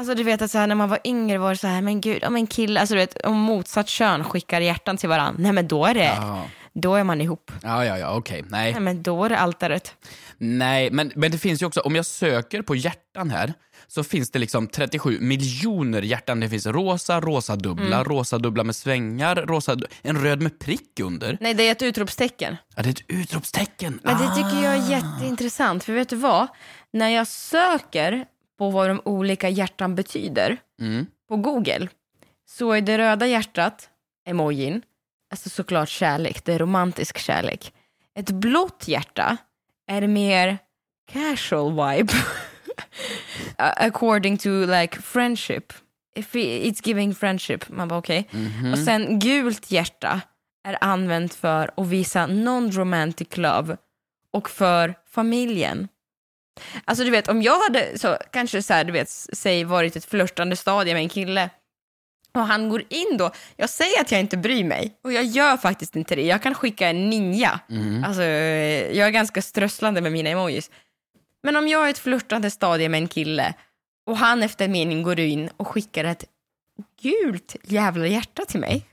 [0.00, 2.00] Alltså du vet att så här, när man var yngre var det så här, men
[2.00, 5.52] gud, om en kille, alltså du vet, om motsatt kön skickar hjärtan till varandra, nej
[5.52, 7.52] men då är det, Ja, då är man ihop.
[7.62, 8.44] ja, ja, ja okej.
[8.48, 8.72] Nej.
[8.72, 9.94] Nej men då är det altaret.
[10.38, 13.54] Nej, men, men det finns ju också, om jag söker på hjärtan här,
[13.90, 16.40] så finns det liksom 37 miljoner hjärtan.
[16.40, 18.04] Det finns rosa, rosa dubbla, Mm.
[18.04, 21.38] rosa dubbla med svängar, rosa, en röd med prick under.
[21.40, 22.56] Nej, det är ett utropstecken.
[22.76, 24.00] Ja, det är ett utropstecken.
[24.02, 24.34] Men det Ah.
[24.34, 26.46] tycker jag är jätteintressant, för vet du vad?
[26.92, 28.24] När jag söker
[28.58, 31.06] på vad de olika hjärtan betyder Mm.
[31.28, 31.88] på Google
[32.48, 33.88] så är det röda hjärtat,
[34.28, 34.82] emojin,
[35.30, 37.72] alltså såklart kärlek, det är romantisk kärlek.
[38.18, 39.36] Ett blått hjärta
[39.90, 40.58] är mer
[41.12, 42.12] casual vibe.
[43.56, 45.72] According to like friendship.
[46.16, 47.68] If it's giving friendship.
[47.68, 48.28] Man bara okej.
[48.30, 48.72] Mhm.
[48.72, 50.20] Och sen gult hjärta
[50.68, 53.76] är använt för att visa non-romantic love
[54.32, 55.88] och för familjen.
[56.84, 60.04] Alltså du vet, om jag hade så, kanske så här, du vet, säg varit ett
[60.04, 61.50] flörtande stadie med en kille
[62.34, 65.56] och han går in då, jag säger att jag inte bryr mig och jag gör
[65.56, 66.22] faktiskt inte det.
[66.26, 67.60] Jag kan skicka en ninja.
[67.68, 68.04] Mhm.
[68.04, 70.70] Alltså, eh, jag är ganska strösslande med mina emojis.
[71.42, 73.54] Men om jag är ett flörtande stadie med en kille
[74.06, 76.24] och han efter en mening går in och skickar ett
[77.02, 78.86] gult jävla hjärta till mig.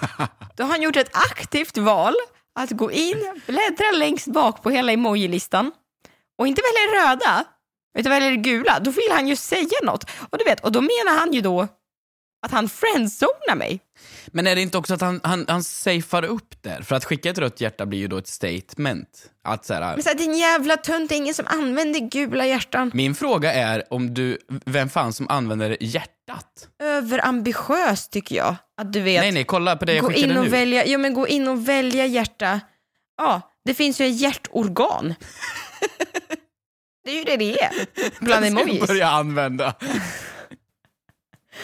[0.56, 2.14] Då har han gjort ett aktivt val
[2.54, 5.72] att gå in, bläddra längst bak på hela emojilistan
[6.38, 7.44] och inte välja röda,
[7.98, 8.80] utan välja det gula.
[8.80, 10.10] Då vill han ju säga något.
[10.30, 11.68] Och du vet, och då menar han ju då
[12.46, 13.80] att han friendzonar mig.
[14.26, 16.82] Men är det inte också att han, han, han safear upp där?
[16.82, 19.08] För att skicka ett rött hjärta blir ju då ett statement.
[19.44, 22.46] Att så här, Men så här, din jävla tönt, det är ingen som använder gula
[22.46, 22.90] hjärtan.
[22.94, 26.68] Min fråga är om du, vem fan som använder hjärtat?
[26.82, 28.56] Överambitiöst tycker jag.
[28.80, 29.20] Att du vet.
[29.22, 30.50] Nej, nej, kolla på det jag gå skickade in och nu.
[30.50, 32.60] välja, ja men gå in och välja hjärta.
[33.18, 35.14] Ja, det finns ju ett hjärtorgan.
[37.04, 37.70] det är ju det det är.
[38.20, 38.86] Bland Den ska emojis.
[38.86, 39.74] börja använda.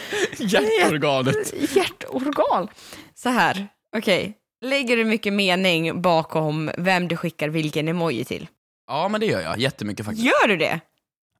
[0.37, 1.53] Hjärtorganet.
[1.75, 2.67] Hjärtorgan.
[3.15, 4.37] Så här, okej.
[4.61, 8.47] Lägger du mycket mening bakom vem du skickar vilken emoji till?
[8.87, 10.25] Ja, men det gör jag jättemycket faktiskt.
[10.25, 10.79] Gör du det?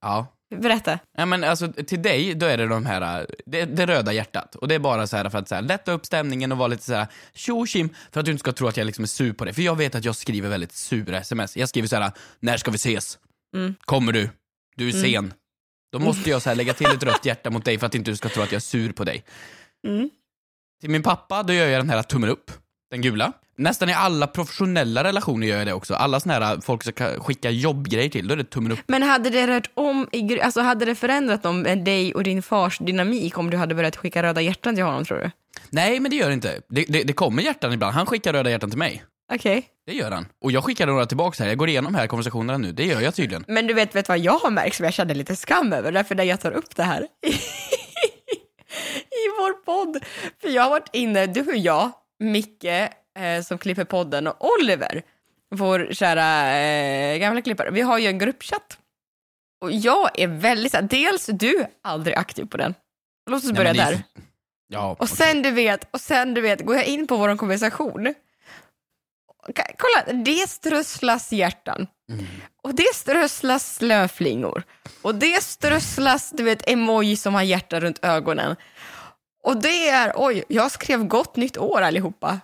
[0.02, 0.28] Ja.
[0.56, 1.00] Berätta.
[1.18, 4.56] Ja, men alltså, till dig, då är det de här, det, det röda hjärtat.
[4.56, 6.68] Och det är bara så här för att så här, lätta upp stämningen och vara
[6.68, 7.66] lite så här tjo
[8.12, 9.54] för att du inte ska tro att jag liksom är sur på dig.
[9.54, 11.58] För jag vet att jag skriver väldigt sura sms.
[11.58, 13.20] Jag skriver så här, när ska vi ses?
[13.56, 13.76] Mm.
[13.86, 14.30] Kommer du?
[14.76, 15.34] Du är sen.
[15.94, 18.12] Då måste jag så här lägga till ett rött hjärta mot dig för att inte
[18.12, 19.24] du ska tro att jag är sur på dig.
[19.88, 20.10] Mm.
[20.82, 22.52] Till min pappa, då gör jag den här tummen upp,
[22.92, 23.34] den gula.
[23.58, 25.94] Nästan i alla professionella relationer gör jag det också.
[25.94, 28.80] Alla såna här folk som ska skicka jobbgrejer till, då är det tummen upp.
[28.88, 32.44] Men hade det rört om, i, alltså hade det förändrat om med dig och din
[32.44, 35.32] fars dynamik om du hade börjat skicka röda hjärtan till honom tror du?
[35.70, 36.62] Nej, men det gör det inte.
[36.70, 37.94] Det, det, det kommer hjärtan ibland.
[37.94, 39.04] Han skickar röda hjärtan till mig.
[39.34, 39.70] Okej.
[39.86, 40.26] Det gör han.
[40.42, 41.50] Och jag skickar några tillbaka här.
[41.50, 42.72] Jag går igenom här konversationerna nu.
[42.72, 43.46] Det gör jag tydligen.
[43.48, 46.16] Men du vet, vet vad jag har märkt som jag kände lite skam över, därför
[46.16, 47.02] när jag tar upp det här
[49.12, 50.04] i vår podd.
[50.42, 55.02] För jag har varit inne, du och jag, Micke eh, som klipper podden och Oliver,
[55.56, 58.78] vår kära eh, gamla klippare, vi har ju en gruppchatt.
[59.62, 62.74] Och jag är väldigt så dels du aldrig aktiv på den.
[63.30, 64.04] Låt oss Nej, börja är där.
[64.68, 68.14] Ja, Och sen du vet, och sen du vet, går jag in på vår konversation.
[69.78, 71.88] Kolla, det strösslas hjärtan.
[72.64, 74.64] Och det strösslas slöflingor.
[75.02, 78.56] Och det strösslas, du vet, emoji som har hjärta runt ögonen.
[79.44, 82.40] Och det är, oj, jag skrev gott nytt år allihopa.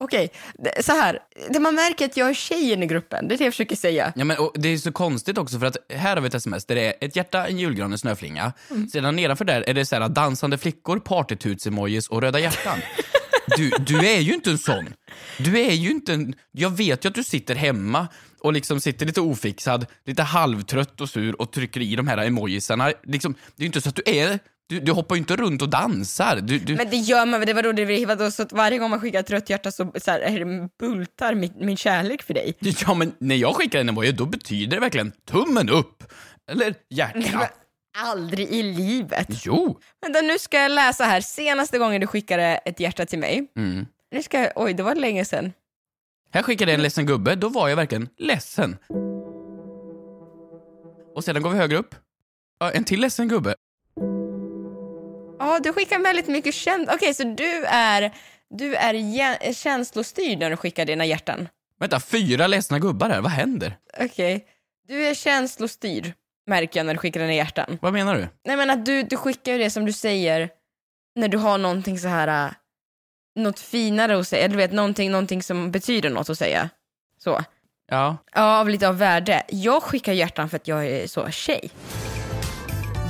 [0.00, 1.18] Okej, det- så här,
[1.50, 4.12] det man märker att jag är tjejen i gruppen, det är det jag försöker säga.
[4.16, 6.64] Ja, men, och det är så konstigt också för att här har vi ett sms
[6.66, 8.52] där det är ett hjärta, en julgran, en snöflinga.
[8.92, 12.78] Sedan nedanför där är det så här dansande flickor, partytuts-emojis och röda hjärtan.
[13.56, 14.94] Du, du är ju inte en sån.
[15.38, 16.34] Du är ju inte en...
[16.52, 18.08] Jag vet ju att du sitter hemma
[18.40, 22.92] och liksom sitter lite ofixad, lite halvtrött och sur och trycker i de här emojisarna.
[23.04, 24.38] Liksom, det är ju inte så att du är...
[24.68, 26.40] Du, du hoppar ju inte runt och dansar.
[26.42, 28.52] Du, du, Men det gör man väl, det var då det var vadå, så att
[28.52, 32.34] varje gång man skickar ett rött hjärta så, så här, bultar min, min kärlek för
[32.34, 32.54] dig.
[32.60, 36.04] Ja, men när jag skickar en emoji, då betyder det verkligen tummen upp.
[36.50, 37.48] Eller hjärta.
[38.00, 39.28] Aldrig i livet.
[39.44, 39.80] Jo.
[40.00, 41.20] Vänta, nu ska jag läsa här.
[41.20, 43.46] Senaste gången du skickade ett hjärta till mig.
[43.56, 43.86] Mm.
[44.10, 45.52] Nu ska jag, oj, det var länge sedan.
[46.32, 48.76] Här skickade jag en ledsen gubbe, då var jag verkligen ledsen.
[51.14, 51.94] Och sedan går vi högre upp.
[52.60, 53.54] Ja, en till ledsen gubbe.
[55.38, 56.88] Ja, du skickar väldigt mycket känd...
[56.90, 58.12] Okej, så du är,
[58.50, 61.48] du är känslostyrd när du skickar dina hjärtan?
[61.80, 63.76] Vänta, fyra ledsna gubbar här, vad händer?
[64.00, 64.46] Okej.
[64.88, 66.12] Du är känslostyrd,
[66.48, 67.78] märker jag när du skickar dina hjärtan.
[67.82, 68.28] Vad menar du?
[68.44, 70.50] Nej men att du, du skickar ju det som du säger
[71.14, 72.52] när du har någonting så här äh,
[73.36, 76.70] något finare att säga, eller du vet någonting, någonting som betyder något att säga.
[77.18, 77.44] Så.
[77.90, 78.16] Ja.
[78.34, 79.42] Ja, av lite av värde.
[79.48, 81.70] Jag skickar hjärtan för att jag är så tjej.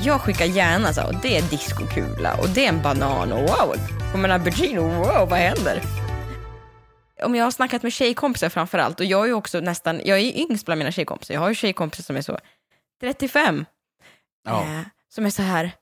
[0.05, 3.77] Jag skickar gärna så, och det är diskokula och det är en banan och wow,
[4.12, 5.83] kommer en aubergine och wow, vad händer?
[7.22, 10.18] Om jag har snackat med tjejkompisar framför allt och jag är ju också nästan, jag
[10.18, 12.38] är yngst bland mina tjejkompisar, jag har ju tjejkompisar som är så
[13.01, 13.65] 35.
[14.45, 14.63] Ja.
[14.63, 15.73] Eh, som är så här,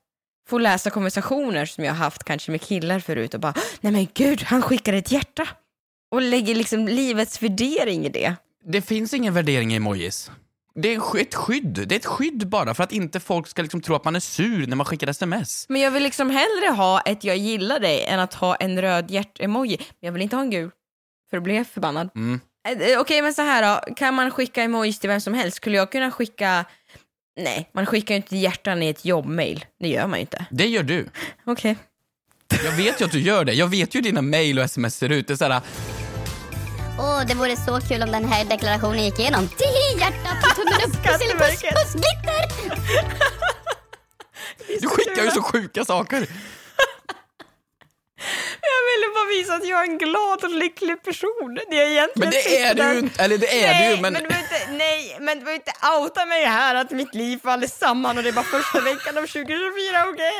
[0.48, 4.08] får läsa konversationer som jag har haft kanske med killar förut och bara, nej men
[4.14, 5.48] gud, han skickar ett hjärta.
[6.10, 8.34] Och lägger liksom livets värdering i det.
[8.64, 10.30] Det finns ingen värdering i emojis.
[10.74, 11.84] Det är ett skydd.
[11.88, 14.20] Det är ett skydd bara för att inte folk ska liksom tro att man är
[14.20, 15.66] sur när man skickar sms.
[15.68, 19.10] Men jag vill liksom hellre ha ett jag gillar dig än att ha en röd
[19.10, 19.76] hjärt-emoji.
[19.78, 20.70] Men jag vill inte ha en gul,
[21.30, 22.10] för då blir jag förbannad.
[22.14, 22.40] Mm.
[22.68, 23.94] Eh, eh, Okej, men så här då.
[23.94, 25.56] Kan man skicka emojis till vem som helst?
[25.56, 26.64] Skulle jag kunna skicka...
[27.36, 29.64] Nej, man skickar ju inte hjärtan i ett jobbmail.
[29.80, 30.44] Det gör man ju inte.
[30.50, 31.08] Det gör du.
[31.46, 31.76] Okej.
[32.64, 33.52] Jag vet ju att du gör det.
[33.52, 35.26] Jag vet ju hur dina mail och sms ser ut.
[35.28, 35.60] Det är såhär,
[36.98, 39.48] Åh, det vore så kul om den här deklarationen gick igenom.
[39.48, 42.46] Tihi, hjärta på tummen upp, puss, puss, puss, glitter!
[44.80, 46.16] du skickar ju så sjuka saker.
[48.70, 51.58] Jag ville bara visa att jag är en glad och lycklig person.
[51.70, 53.22] Det är egentligen Men det är sitter du där- inte.
[53.22, 54.12] Eller det är nej, du, men...
[54.12, 57.66] men du inte, nej, men du behöver inte outa mig här att mitt liv faller
[57.66, 60.32] samman och det är bara första veckan av 2024, okej?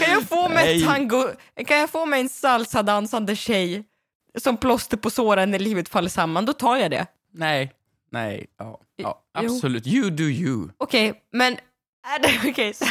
[0.00, 0.84] Kan jag få mig Nej.
[0.84, 1.28] tango,
[1.66, 3.84] kan jag få mig en salsa-dansande tjej
[4.38, 7.06] som plåster på såren när livet faller samman, då tar jag det.
[7.32, 7.72] Nej.
[8.10, 8.46] Nej.
[8.58, 8.80] Ja.
[8.96, 9.54] ja Jo.
[9.54, 9.86] absolut.
[9.86, 10.68] You do you.
[10.76, 11.52] Okej, men
[12.06, 12.74] är det okej?
[12.74, 12.84] så-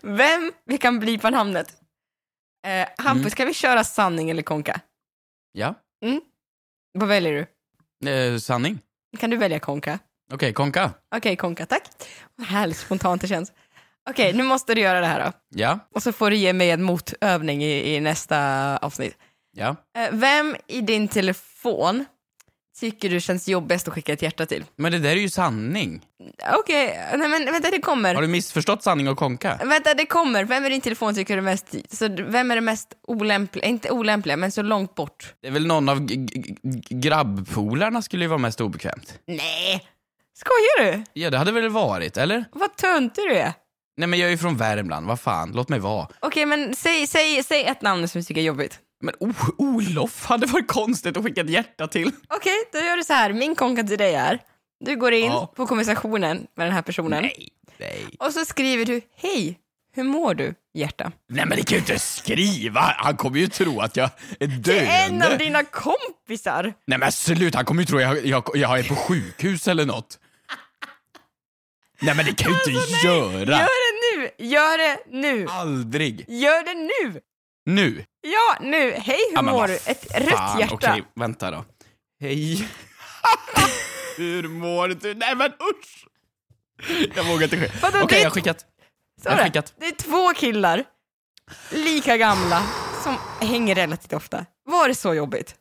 [0.00, 1.72] Vem, vi kan bli på namnet.
[2.66, 3.30] Eh, Hampus, Mm.
[3.30, 4.80] ska vi köra sanning eller konka?
[5.52, 5.74] Ja.
[6.98, 8.10] Vad väljer du?
[8.10, 8.78] Eh, sanning.
[9.18, 9.98] Kan du välja konka?
[10.32, 10.90] Okej, konka.
[11.16, 11.82] Okej, konka, tack.
[12.36, 13.52] Vad härligt spontant det känns.
[14.10, 15.32] Okej, nu måste du göra det här då.
[15.60, 15.78] Ja.
[15.94, 18.38] Och så får du ge mig en motövning i, i nästa
[18.76, 19.16] avsnitt.
[19.56, 19.76] Ja.
[19.98, 22.04] Eh, vem i din telefon
[22.80, 24.64] tycker du känns jobbigast att skicka ett hjärta till?
[24.76, 26.00] Men det där är ju sanning.
[26.58, 28.14] Okej, nej men vänta det kommer.
[28.14, 29.60] Har du missförstått sanning och konka?
[29.64, 30.44] Vänta, det kommer.
[30.44, 31.74] Vem i din telefon tycker du mest...
[31.90, 33.66] Så vem är det mest olämpliga?
[33.66, 35.34] Inte olämpliga, men så långt bort.
[35.40, 36.06] Det är väl någon av
[36.90, 39.18] grabbpolarna skulle ju vara mest obekvämt.
[39.26, 39.88] Nej!
[40.34, 41.04] Skojar du?
[41.12, 42.44] Ja, det hade väl varit, eller?
[42.52, 43.52] Vad töntig du är.
[43.96, 46.08] Nej men jag är ju från Värmland, vad fan, låt mig vara.
[46.20, 48.78] Okej, men säg, säg, säg ett namn som du tycker är jobbigt.
[49.02, 52.10] Men oh, Olof hade varit konstigt att skicka ett hjärta till.
[52.28, 53.32] Okej, då gör du så här.
[53.32, 54.38] Min konka till dig är,
[54.84, 55.52] du går in Ja.
[55.56, 58.04] på konversationen med den här personen Nej, nej.
[58.18, 59.58] och så skriver du hej,
[59.94, 61.12] hur mår du, hjärta?
[61.28, 64.10] Nej men det kan ju inte skriva, han kommer ju tro att jag
[64.40, 64.72] är döende.
[64.72, 66.74] Det är en av dina kompisar!
[66.86, 69.86] Nej men sluta, han kommer ju tro att jag, jag, jag är på sjukhus eller
[69.86, 70.18] något.
[72.00, 73.50] Nej men det kan ju inte Alltså, göra.
[73.50, 74.46] Gör det nu!
[74.46, 75.46] Gör det nu!
[75.50, 76.24] Aldrig.
[76.28, 77.20] Gör det nu!
[77.66, 78.04] Nu.
[78.20, 78.90] Ja, nu!
[78.90, 79.74] Hej, hur Ja, mår du?
[79.74, 80.74] Ett rött hjärta.
[80.74, 81.64] Okej, vänta då.
[82.20, 82.68] Hej.
[84.16, 85.14] Hur mår du?
[85.14, 86.06] Nej men usch!
[87.16, 87.88] Jag vågar inte skicka.
[88.02, 88.60] Okej, är jag har skickat.
[88.60, 89.74] Så Jag har skickat.
[89.80, 90.84] det är två killar,
[91.70, 92.62] lika gamla,
[93.04, 93.16] som
[93.48, 94.46] hänger relativt ofta.
[94.64, 95.54] Var det så jobbigt?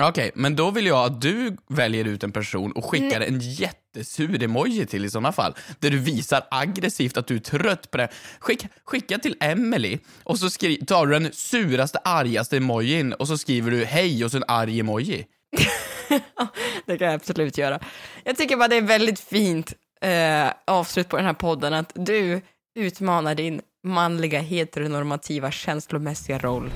[0.00, 4.42] Okej, men då vill jag att du väljer ut en person och skickar en jättesur
[4.42, 5.54] emoji till i sådana fall.
[5.78, 8.08] Där du visar aggressivt att du är trött på det.
[8.40, 13.38] Skick, skicka till Emily och så skri, tar du den suraste, argaste emojin och så
[13.38, 15.26] skriver du hej och så en arg emoji.
[16.86, 17.80] Det kan jag absolut göra.
[18.24, 22.40] Jag tycker bara det är väldigt fint eh, avslut på den här podden att du
[22.78, 26.70] utmanar din manliga heteronormativa känslomässiga roll.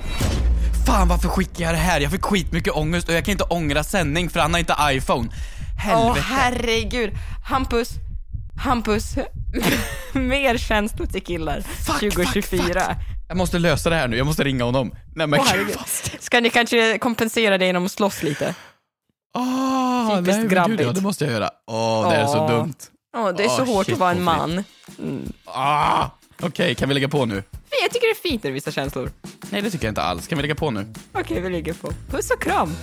[0.93, 1.99] Fan varför skickar jag det här?
[1.99, 5.29] Jag fick skitmycket ångest och jag kan inte ångra sändning för han har inte iPhone.
[5.79, 6.09] Helvete.
[6.09, 7.11] Åh herregud.
[7.45, 7.89] Hampus,
[8.63, 9.15] Hampus,
[10.13, 12.95] mer känslor till killar 2024.
[13.27, 14.95] Jag måste lösa det här nu, jag måste ringa honom.
[15.15, 15.87] Nej men gud vad
[16.19, 18.55] Ska ni kanske kompensera det genom att slåss lite?
[19.35, 20.81] Åh, Typiskt nej, men gud, grabbigt.
[20.81, 21.49] Ja, det måste jag göra.
[21.67, 22.75] Åh, det är så dumt.
[23.17, 24.63] Åh, det är så hårt shit, att vara en man.
[25.45, 26.09] Ah,
[26.41, 27.43] Okej, kan vi lägga på nu?
[27.73, 29.11] Men jag tycker det är fint när du visar känslor.
[29.49, 30.27] Nej, det tycker jag inte alls.
[30.27, 30.85] Kan vi lägga på nu?
[31.11, 31.91] Okej, vi ligger på.
[32.11, 32.75] Puss och kram.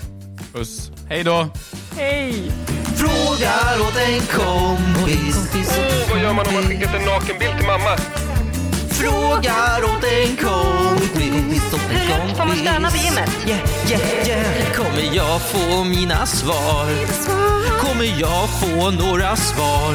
[0.53, 0.91] Puss.
[1.09, 1.49] Hej då.
[1.97, 2.53] Hej!
[2.97, 5.51] Frågar åt en kompis.
[5.79, 7.97] Åh, vad gör man om man skickat en nakenbild till mamma?
[8.91, 9.70] Frågar
[11.79, 12.37] kompis.
[12.37, 13.31] Får man stöna på gymmet?
[13.47, 14.73] Yeah, yeah, yeah.
[14.73, 16.87] Kommer jag få mina svar?
[17.79, 19.95] Kommer jag få några svar?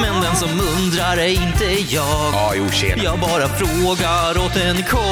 [0.00, 2.32] Men den som undrar är inte jag.
[2.32, 3.02] Ja, jo, tjena.
[3.02, 5.02] Jag bara frågar åt en kompis.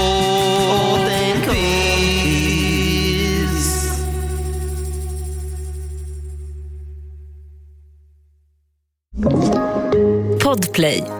[10.42, 11.19] Podplay.